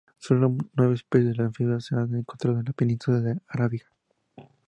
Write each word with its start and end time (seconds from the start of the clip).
Sólo 0.17 0.51
nueve 0.73 0.95
especies 0.95 1.37
de 1.37 1.43
anfibios 1.43 1.85
se 1.85 1.95
han 1.95 2.15
encontrado 2.15 2.57
en 2.57 2.65
la 2.65 2.73
península 2.73 3.37
Arábiga. 3.47 3.85